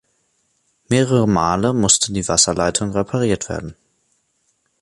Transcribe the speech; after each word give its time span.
Mehrere 0.89 1.27
Male 1.27 1.75
musste 1.75 2.11
die 2.11 2.27
Wasserleitung 2.27 2.89
repariert 2.91 3.49
werden. 3.49 3.75